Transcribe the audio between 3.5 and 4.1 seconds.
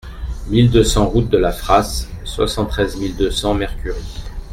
Mercury